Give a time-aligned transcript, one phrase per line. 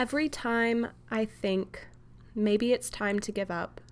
[0.00, 1.86] Every time I think
[2.34, 3.82] maybe it's time to give up,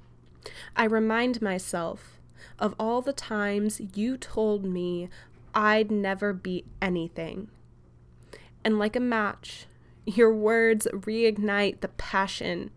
[0.74, 2.18] I remind myself
[2.58, 5.10] of all the times you told me
[5.52, 7.48] I'd never be anything.
[8.64, 9.66] And like a match,
[10.06, 12.70] your words reignite the passion,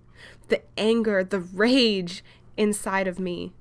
[0.50, 2.26] the anger, the rage
[2.58, 3.54] inside of me.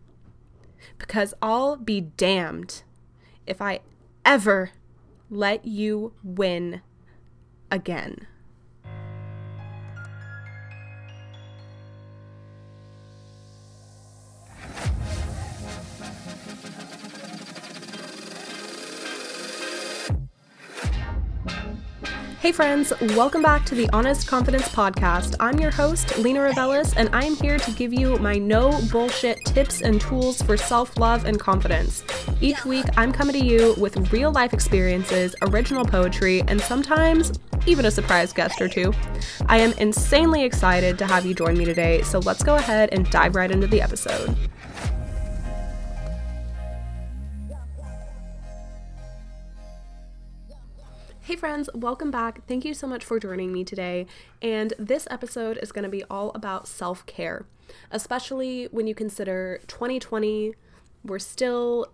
[0.99, 2.83] Because I'll be damned
[3.47, 3.83] if I
[4.25, 4.73] ever
[5.31, 6.81] let you win
[7.71, 8.27] again.
[22.51, 25.37] Hey, friends, welcome back to the Honest Confidence Podcast.
[25.39, 29.83] I'm your host, Lena Reveles, and I'm here to give you my no bullshit tips
[29.83, 32.03] and tools for self love and confidence.
[32.41, 37.85] Each week, I'm coming to you with real life experiences, original poetry, and sometimes even
[37.85, 38.93] a surprise guest or two.
[39.47, 43.09] I am insanely excited to have you join me today, so let's go ahead and
[43.11, 44.37] dive right into the episode.
[51.31, 52.45] Hey, friends, welcome back.
[52.49, 54.07] Thank you so much for joining me today.
[54.43, 57.47] And this episode is going to be all about self care,
[57.93, 60.57] especially when you consider 2020.
[61.05, 61.93] We're still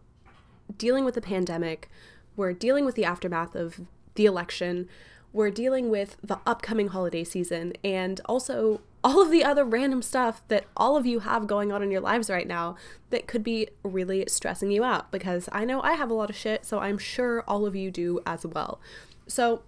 [0.79, 1.91] dealing with the pandemic,
[2.35, 3.83] we're dealing with the aftermath of
[4.15, 4.89] the election,
[5.35, 10.41] we're dealing with the upcoming holiday season, and also all of the other random stuff
[10.49, 12.75] that all of you have going on in your lives right now
[13.11, 16.37] that could be really stressing you out because I know I have a lot of
[16.37, 18.81] shit, so I'm sure all of you do as well.
[19.27, 19.63] So,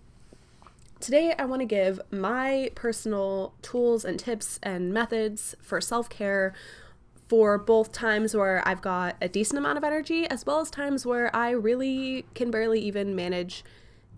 [1.01, 6.55] today I want to give my personal tools and tips and methods for self care
[7.27, 11.05] for both times where I've got a decent amount of energy as well as times
[11.05, 13.65] where I really can barely even manage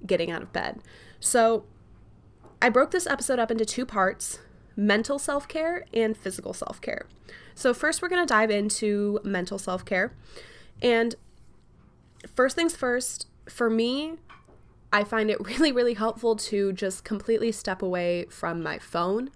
[0.07, 0.81] getting out of bed.
[1.19, 1.65] So,
[2.61, 4.41] I broke this episode up into two parts
[4.77, 7.07] mental self care and physical self care.
[7.55, 10.13] So, first, we're going to dive into mental self care.
[10.83, 11.15] And
[12.35, 14.19] first things first, for me,
[14.93, 19.31] I find it really, really helpful to just completely step away from my phone.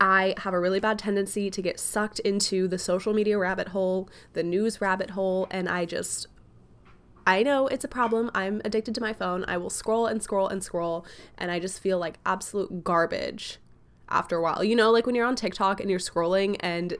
[0.00, 4.08] I have a really bad tendency to get sucked into the social media rabbit hole,
[4.32, 6.26] the news rabbit hole, and I just
[7.24, 8.30] I know it's a problem.
[8.34, 9.44] I'm addicted to my phone.
[9.46, 11.06] I will scroll and scroll and scroll,
[11.38, 13.58] and I just feel like absolute garbage
[14.08, 14.64] after a while.
[14.64, 16.96] You know, like when you're on TikTok and you're scrolling and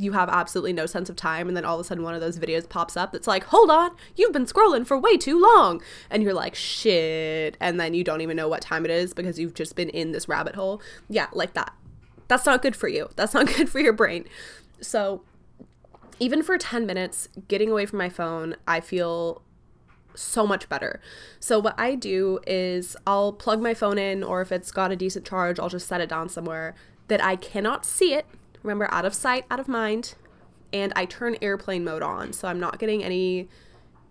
[0.00, 2.22] you have absolutely no sense of time and then all of a sudden one of
[2.22, 5.82] those videos pops up that's like hold on you've been scrolling for way too long.
[6.10, 7.56] And you're like shit.
[7.60, 10.12] And then you don't even know what time it is because you've just been in
[10.12, 10.80] this rabbit hole.
[11.08, 11.74] Yeah like that.
[12.28, 13.10] That's not good for you.
[13.16, 14.24] That's not good for your brain.
[14.80, 15.22] So
[16.18, 19.42] even for 10 minutes getting away from my phone i feel
[20.14, 21.00] so much better.
[21.38, 24.96] So what I do is I'll plug my phone in or if it's got a
[24.96, 26.74] decent charge, I'll just set it down somewhere
[27.06, 28.26] that I cannot see it
[28.62, 30.14] Remember, out of sight, out of mind.
[30.72, 33.48] And I turn airplane mode on, so I'm not getting any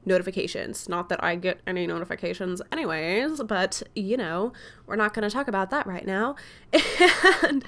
[0.06, 0.90] notifications.
[0.90, 4.52] Not that I get any notifications, anyways, but you know,
[4.86, 6.36] we're not going to talk about that right now.
[7.44, 7.64] And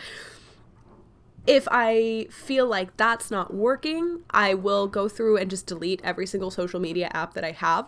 [1.48, 6.28] if I feel like that's not working, I will go through and just delete every
[6.28, 7.88] single social media app that I have.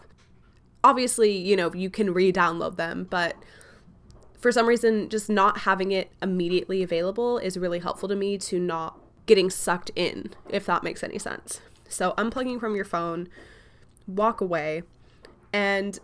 [0.83, 3.35] Obviously, you know, you can re download them, but
[4.43, 8.59] for some reason, just not having it immediately available is really helpful to me to
[8.59, 11.61] not getting sucked in, if that makes any sense.
[11.87, 13.29] So, unplugging from your phone,
[14.05, 14.83] walk away,
[15.53, 15.97] and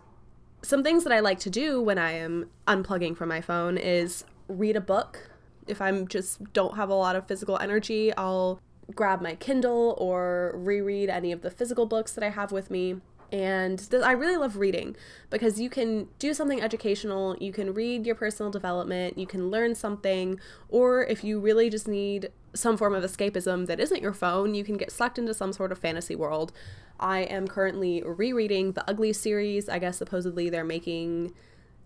[0.62, 4.24] some things that I like to do when I am unplugging from my phone is
[4.48, 5.30] read a book.
[5.66, 8.58] If I'm just don't have a lot of physical energy, I'll
[8.94, 13.02] grab my Kindle or reread any of the physical books that I have with me.
[13.32, 14.96] And th- I really love reading
[15.30, 19.74] because you can do something educational, you can read your personal development, you can learn
[19.74, 24.54] something, or if you really just need some form of escapism that isn't your phone,
[24.54, 26.52] you can get sucked into some sort of fantasy world.
[26.98, 29.68] I am currently rereading the Ugly series.
[29.68, 31.32] I guess supposedly they're making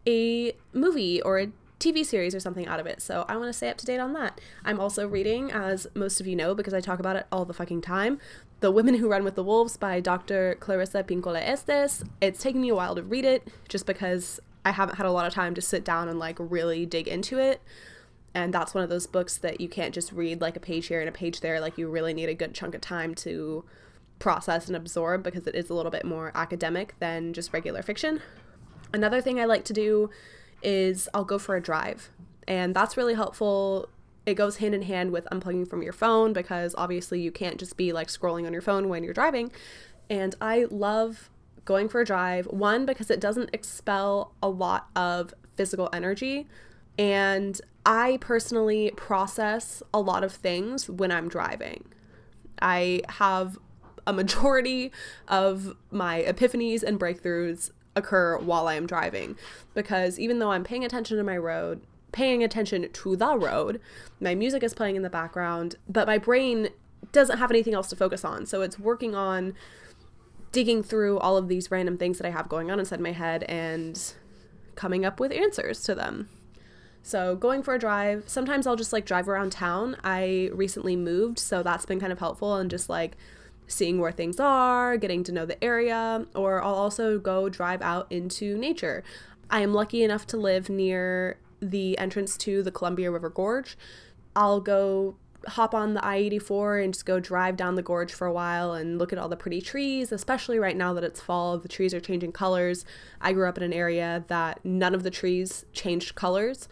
[0.07, 1.49] a movie or a
[1.85, 3.03] TV series or something out of it.
[3.03, 4.41] So I want to stay up to date on that.
[4.65, 7.53] I'm also reading, as most of you know, because I talk about it all the
[7.53, 8.19] fucking time,
[8.61, 10.57] The Women Who Run with the Wolves by Dr.
[10.61, 12.03] Clarissa Pinkola Estes.
[12.21, 15.27] It's taken me a while to read it just because I haven't had a lot
[15.27, 17.61] of time to sit down and like really dig into it.
[18.35, 21.01] And that's one of those books that you can't just read like a page here
[21.01, 21.61] and a page there.
[21.61, 23.65] Like you really need a good chunk of time to
[24.19, 28.23] process and absorb because it is a little bit more academic than just regular fiction.
[28.93, 30.11] Another thing I like to do
[30.65, 32.11] is I'll go for a drive.
[32.49, 33.89] And that's really helpful.
[34.27, 37.77] It goes hand in hand with unplugging from your phone because obviously you can't just
[37.77, 39.53] be like scrolling on your phone when you're driving.
[40.09, 41.31] And I love
[41.65, 42.47] going for a drive.
[42.47, 46.47] One, because it doesn't expel a lot of physical energy.
[46.99, 51.85] And I personally process a lot of things when I'm driving.
[52.61, 53.59] I have
[54.07, 54.93] a majority
[55.29, 59.37] of my epiphanies and breakthroughs occur while I am driving
[59.75, 61.81] because even though I'm paying attention to my road,
[62.13, 63.81] paying attention to the road,
[64.21, 66.69] my music is playing in the background, but my brain
[67.13, 68.47] doesn't have anything else to focus on.
[68.47, 69.55] So it's working on
[70.53, 73.43] digging through all of these random things that I have going on inside my head
[73.45, 74.01] and
[74.77, 76.29] coming up with answers to them.
[77.03, 79.97] So, going for a drive, sometimes I'll just like drive around town.
[80.03, 83.19] I recently moved, so that's been kind of helpful and just like
[83.67, 88.11] seeing where things are, getting to know the area, or I'll also go drive out
[88.11, 89.03] into nature.
[89.51, 93.77] I am lucky enough to live near the entrance to the Columbia River Gorge.
[94.37, 95.17] I'll go
[95.49, 98.73] hop on the I 84 and just go drive down the gorge for a while
[98.73, 101.59] and look at all the pretty trees, especially right now that it's fall.
[101.59, 102.85] The trees are changing colors.
[103.21, 106.69] I grew up in an area that none of the trees changed colors.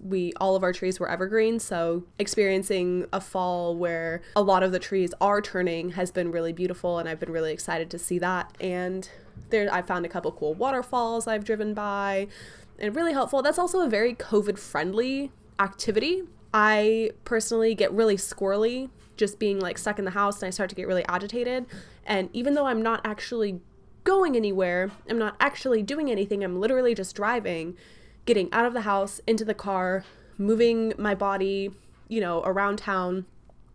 [0.00, 4.72] We all of our trees were evergreen, so experiencing a fall where a lot of
[4.72, 8.18] the trees are turning has been really beautiful and I've been really excited to see
[8.20, 8.54] that.
[8.60, 9.08] And
[9.50, 12.28] there I found a couple cool waterfalls I've driven by
[12.78, 13.42] and really helpful.
[13.42, 19.76] That's also a very COVID friendly activity I personally get really squirrely just being like
[19.76, 21.66] stuck in the house and I start to get really agitated.
[22.06, 23.60] And even though I'm not actually
[24.04, 27.76] going anywhere, I'm not actually doing anything, I'm literally just driving,
[28.24, 30.04] getting out of the house, into the car,
[30.38, 31.72] moving my body,
[32.08, 33.26] you know, around town,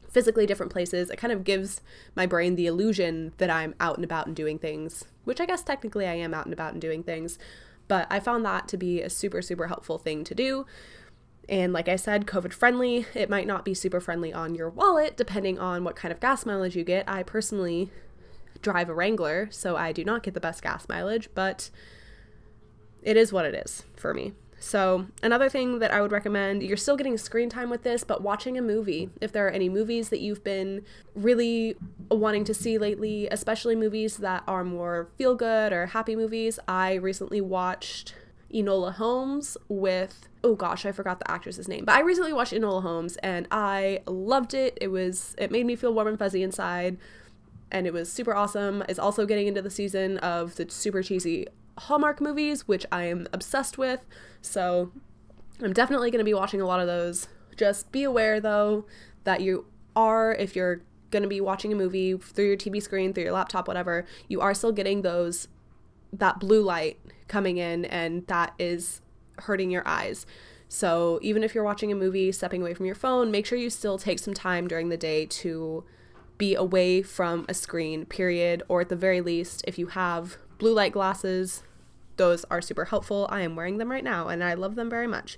[0.09, 1.09] physically different places.
[1.09, 1.81] It kind of gives
[2.15, 5.63] my brain the illusion that I'm out and about and doing things, which I guess
[5.63, 7.37] technically I am out and about and doing things.
[7.89, 10.65] But I found that to be a super, super helpful thing to do
[11.49, 13.07] and like I said, COVID friendly.
[13.15, 16.45] It might not be super friendly on your wallet, depending on what kind of gas
[16.45, 17.09] mileage you get.
[17.09, 17.89] I personally
[18.61, 21.71] drive a Wrangler, so I do not get the best gas mileage, but
[23.01, 24.33] it is what it is for me.
[24.61, 28.21] So, another thing that I would recommend, you're still getting screen time with this, but
[28.21, 29.09] watching a movie.
[29.21, 30.83] If there are any movies that you've been
[31.15, 31.77] really
[32.11, 36.95] wanting to see lately, especially movies that are more feel good or happy movies, I
[36.95, 38.13] recently watched
[38.53, 41.85] Enola Holmes with oh gosh, I forgot the actress's name.
[41.85, 44.77] But I recently watched Enola Holmes and I loved it.
[44.79, 46.97] It was it made me feel warm and fuzzy inside
[47.71, 48.83] and it was super awesome.
[48.89, 51.47] It's also getting into the season of the super cheesy
[51.77, 54.05] Hallmark movies, which I am obsessed with.
[54.41, 54.91] So
[55.61, 57.27] I'm definitely going to be watching a lot of those.
[57.55, 58.85] Just be aware though
[59.23, 59.65] that you
[59.95, 60.81] are if you're
[61.11, 64.41] going to be watching a movie through your TV screen, through your laptop, whatever, you
[64.41, 65.47] are still getting those
[66.13, 69.01] that blue light coming in and that is
[69.39, 70.25] hurting your eyes.
[70.67, 73.69] So even if you're watching a movie, stepping away from your phone, make sure you
[73.69, 75.83] still take some time during the day to
[76.37, 78.63] be away from a screen, period.
[78.67, 81.63] Or at the very least, if you have blue light glasses,
[82.17, 83.27] those are super helpful.
[83.31, 85.37] I am wearing them right now and I love them very much.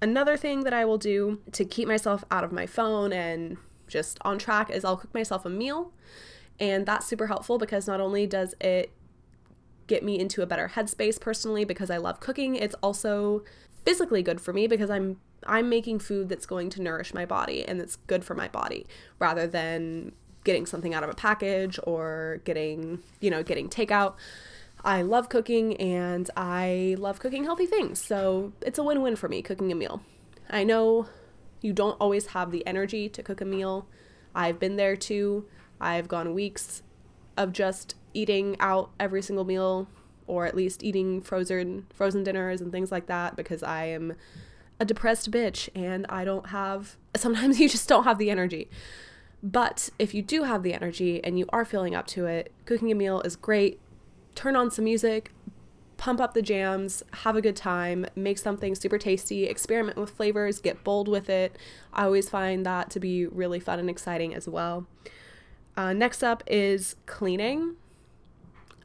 [0.00, 4.18] Another thing that I will do to keep myself out of my phone and just
[4.22, 5.92] on track is I'll cook myself a meal.
[6.58, 8.92] And that's super helpful because not only does it
[9.90, 12.54] get me into a better headspace personally because I love cooking.
[12.54, 13.42] It's also
[13.84, 17.66] physically good for me because I'm I'm making food that's going to nourish my body
[17.66, 18.86] and that's good for my body
[19.18, 20.12] rather than
[20.44, 24.14] getting something out of a package or getting, you know, getting takeout.
[24.84, 28.00] I love cooking and I love cooking healthy things.
[28.00, 30.02] So, it's a win-win for me cooking a meal.
[30.48, 31.06] I know
[31.60, 33.86] you don't always have the energy to cook a meal.
[34.34, 35.46] I've been there too.
[35.80, 36.82] I've gone weeks
[37.36, 39.88] of just eating out every single meal
[40.26, 44.14] or at least eating frozen frozen dinners and things like that because I am
[44.78, 48.68] a depressed bitch and I don't have sometimes you just don't have the energy.
[49.42, 52.92] But if you do have the energy and you are feeling up to it, cooking
[52.92, 53.80] a meal is great.
[54.34, 55.32] Turn on some music,
[55.96, 60.60] pump up the jams, have a good time, make something super tasty, experiment with flavors,
[60.60, 61.56] get bold with it.
[61.92, 64.86] I always find that to be really fun and exciting as well.
[65.76, 67.76] Uh, next up is cleaning.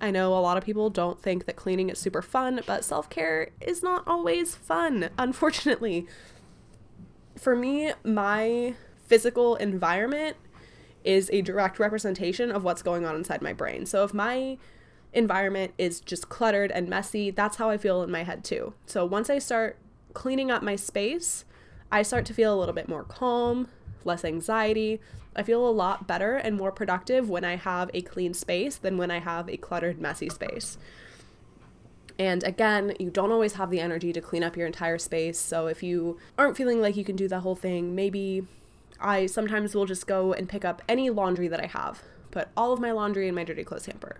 [0.06, 3.10] I know a lot of people don't think that cleaning is super fun, but self
[3.10, 6.06] care is not always fun, unfortunately.
[7.36, 8.76] For me, my
[9.08, 10.38] physical environment
[11.04, 13.88] is a direct representation of what's going on inside my brain.
[13.88, 14.60] So if my
[15.12, 18.76] environment is just cluttered and messy, that's how I feel in my head too.
[18.86, 19.78] So once I start
[20.14, 21.46] cleaning up my space,
[21.92, 23.70] I start to feel a little bit more calm,
[24.04, 25.02] less anxiety,
[25.36, 28.98] I feel a lot better and more productive when I have a clean space than
[28.98, 30.78] when I have a cluttered, messy space.
[32.18, 35.38] And again, you don't always have the energy to clean up your entire space.
[35.38, 38.48] So if you aren't feeling like you can do the whole thing, maybe
[39.02, 42.02] I sometimes will just go and pick up any laundry that I have,
[42.32, 44.20] put all of my laundry in my dirty clothes hamper.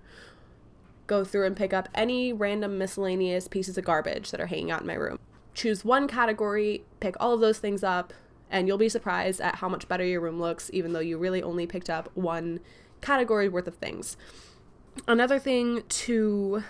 [1.08, 4.82] Go through and pick up any random miscellaneous pieces of garbage that are hanging out
[4.82, 5.20] in my room.
[5.54, 8.14] choose one category, pick all of those things up,
[8.56, 11.44] and you'll be surprised at how much better your room looks, even though you really
[11.44, 12.62] only picked up one
[13.02, 14.16] category worth of things.
[15.10, 16.64] Another thing to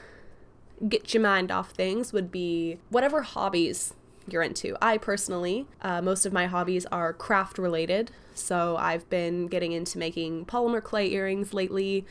[0.89, 3.93] get your mind off things would be whatever hobbies
[4.27, 4.75] you're into.
[4.81, 8.09] I personally, uh, most of my hobbies are craft related.
[8.33, 12.03] So I've been getting into making polymer clay earrings lately.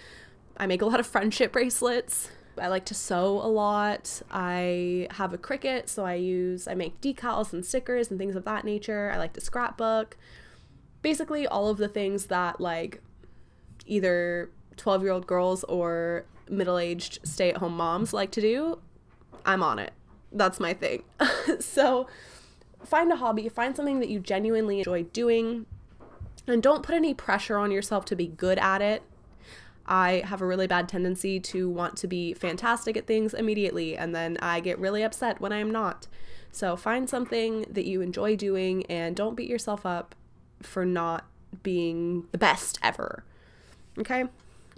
[0.57, 2.31] I make a lot of friendship bracelets.
[2.58, 4.23] I like to sew a lot.
[4.30, 8.44] I have a Cricut, so I use, I make decals and stickers and things of
[8.44, 9.11] that nature.
[9.12, 10.16] I like to scrapbook.
[11.02, 13.02] Basically, all of the things that like
[13.87, 18.78] either 12 year old girls or middle aged stay at home moms like to do,
[19.44, 19.92] I'm on it.
[20.32, 21.02] That's my thing.
[21.61, 22.06] so
[22.84, 25.66] find a hobby, find something that you genuinely enjoy doing,
[26.46, 29.02] and don't put any pressure on yourself to be good at it.
[29.86, 34.14] I have a really bad tendency to want to be fantastic at things immediately, and
[34.14, 36.06] then I get really upset when I'm not.
[36.52, 40.14] So find something that you enjoy doing and don't beat yourself up
[40.62, 41.26] for not
[41.62, 43.24] being the best ever.
[43.98, 44.24] Okay?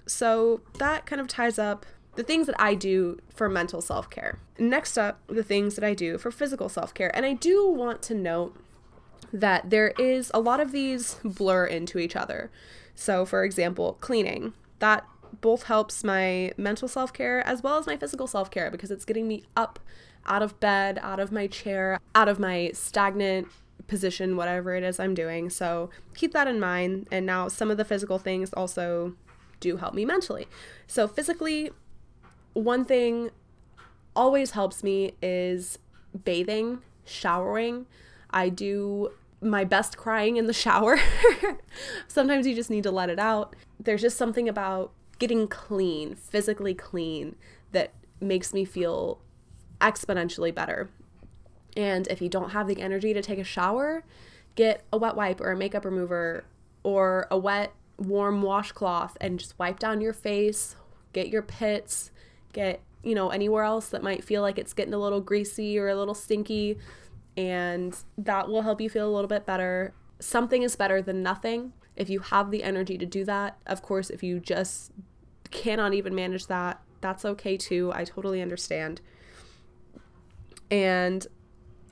[0.07, 4.39] So that kind of ties up the things that I do for mental self care.
[4.59, 7.15] Next up, the things that I do for physical self care.
[7.15, 8.57] And I do want to note
[9.33, 12.51] that there is a lot of these blur into each other.
[12.95, 14.55] So, for example, cleaning.
[14.79, 15.07] That
[15.41, 19.05] both helps my mental self care as well as my physical self care because it's
[19.05, 19.79] getting me up
[20.27, 23.49] out of bed, out of my chair, out of my stagnant
[23.87, 25.51] position, whatever it is I'm doing.
[25.51, 27.07] So keep that in mind.
[27.11, 29.15] And now some of the physical things also
[29.61, 30.49] do help me mentally.
[30.87, 31.71] So, physically,
[32.53, 33.31] one thing
[34.15, 35.79] always helps me is
[36.25, 37.87] bathing, showering.
[38.31, 40.99] I do my best crying in the shower.
[42.09, 43.55] Sometimes you just need to let it out.
[43.79, 47.37] There's just something about getting clean, physically clean,
[47.73, 49.21] that makes me feel
[49.81, 50.89] exponentially better.
[51.77, 54.05] And if you don't have the energy to take a shower,
[54.55, 56.45] get a wet wipe or a makeup remover
[56.83, 60.77] or a wet warm washcloth and just wipe down your face,
[61.13, 62.11] get your pits,
[62.53, 65.89] get, you know, anywhere else that might feel like it's getting a little greasy or
[65.89, 66.79] a little stinky.
[67.37, 69.93] And that will help you feel a little bit better.
[70.21, 71.73] Something is better than nothing.
[71.95, 74.93] If you have the energy to do that, of course, if you just
[75.51, 77.93] cannot even manage that, that's okay too.
[77.95, 79.01] I totally understand.
[80.71, 81.27] And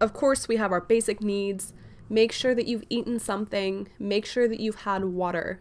[0.00, 1.72] of course, we have our basic needs.
[2.08, 5.60] Make sure that you've eaten something, make sure that you've had water.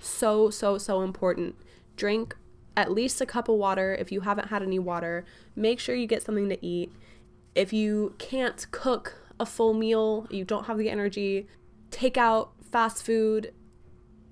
[0.00, 1.56] So, so, so important.
[1.96, 2.36] Drink
[2.76, 5.24] at least a cup of water if you haven't had any water.
[5.56, 6.92] Make sure you get something to eat.
[7.58, 11.48] If you can't cook a full meal, you don't have the energy,
[11.90, 13.52] take out fast food.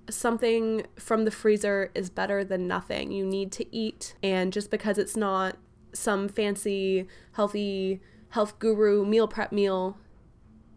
[0.09, 3.11] Something from the freezer is better than nothing.
[3.11, 5.57] You need to eat, and just because it's not
[5.93, 9.99] some fancy, healthy, health guru meal prep meal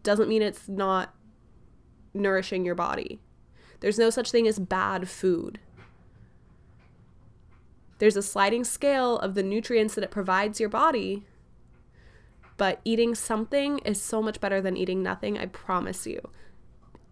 [0.02, 1.14] doesn't mean it's not
[2.12, 3.20] nourishing your body.
[3.78, 5.60] There's no such thing as bad food.
[7.98, 11.26] There's a sliding scale of the nutrients that it provides your body,
[12.60, 16.20] but eating something is so much better than eating nothing, I promise you.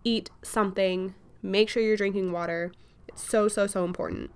[0.05, 2.71] Eat something, make sure you're drinking water.
[3.09, 4.31] It's so, so, so important.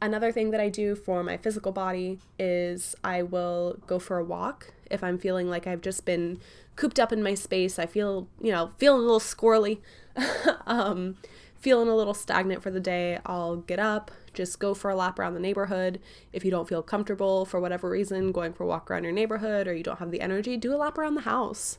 [0.00, 4.24] Another thing that I do for my physical body is I will go for a
[4.24, 6.38] walk if I'm feeling like I've just been
[6.76, 7.76] cooped up in my space.
[7.76, 9.80] I feel, you know, feeling a little squirrely,
[10.68, 11.16] um,
[11.60, 13.18] feeling a little stagnant for the day.
[13.26, 16.00] I'll get up, just go for a lap around the neighborhood.
[16.32, 19.68] If you don't feel comfortable for whatever reason going for a walk around your neighborhood
[19.68, 21.78] or you don't have the energy, do a lap around the house.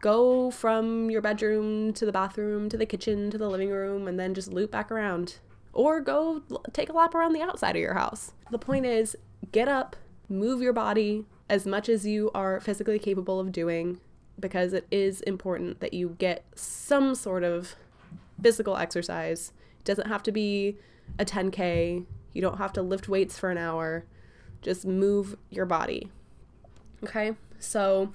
[0.00, 4.18] Go from your bedroom to the bathroom to the kitchen to the living room and
[4.18, 5.36] then just loop back around
[5.72, 6.42] or go
[6.72, 8.32] take a lap around the outside of your house.
[8.50, 9.16] The point is,
[9.52, 9.94] get up,
[10.28, 14.00] move your body as much as you are physically capable of doing
[14.38, 17.76] because it is important that you get some sort of
[18.42, 19.52] physical exercise.
[19.78, 20.76] It doesn't have to be
[21.18, 24.04] a 10K, you don't have to lift weights for an hour.
[24.62, 26.10] Just move your body.
[27.02, 28.12] Okay, so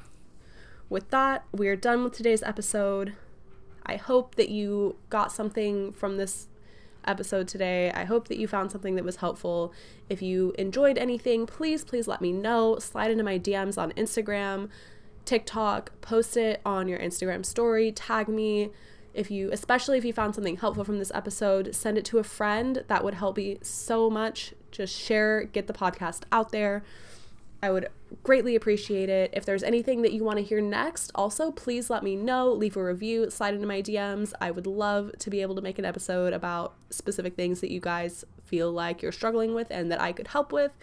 [0.89, 3.13] with that, we're done with today's episode.
[3.85, 6.47] I hope that you got something from this
[7.05, 7.91] episode today.
[7.91, 9.73] I hope that you found something that was helpful.
[10.09, 12.77] If you enjoyed anything, please, please let me know.
[12.79, 14.69] Slide into my DMs on Instagram,
[15.25, 18.71] TikTok, post it on your Instagram story, tag me.
[19.15, 22.23] If you, especially if you found something helpful from this episode, send it to a
[22.23, 22.83] friend.
[22.87, 24.53] That would help me so much.
[24.71, 26.83] Just share, get the podcast out there.
[27.63, 27.87] I would
[28.21, 29.31] greatly appreciate it.
[29.33, 32.51] If there's anything that you want to hear next, also please let me know.
[32.51, 34.33] Leave a review, slide into my DMs.
[34.39, 37.79] I would love to be able to make an episode about specific things that you
[37.79, 40.73] guys feel like you're struggling with and that I could help with.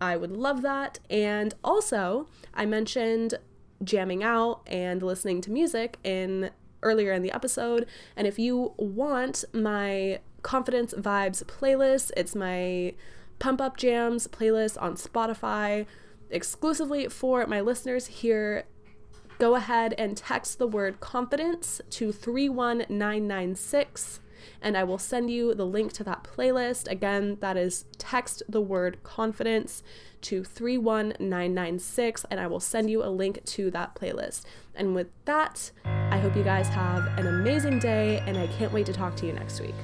[0.00, 0.98] I would love that.
[1.08, 3.38] And also, I mentioned
[3.82, 6.50] jamming out and listening to music in
[6.82, 7.86] earlier in the episode.
[8.16, 12.94] And if you want my confidence vibes playlist, it's my
[13.38, 15.86] pump up jams playlist on Spotify
[16.30, 18.64] exclusively for my listeners here.
[19.38, 24.20] Go ahead and text the word confidence to 31996
[24.62, 26.88] and I will send you the link to that playlist.
[26.90, 29.82] Again, that is text the word confidence
[30.22, 34.44] to 31996 and I will send you a link to that playlist.
[34.74, 38.86] And with that, I hope you guys have an amazing day and I can't wait
[38.86, 39.74] to talk to you next week.